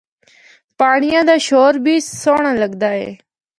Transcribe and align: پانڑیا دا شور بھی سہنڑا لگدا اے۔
پانڑیا 0.77 1.21
دا 1.29 1.35
شور 1.47 1.73
بھی 1.85 1.95
سہنڑا 2.21 2.51
لگدا 2.61 2.89
اے۔ 2.99 3.09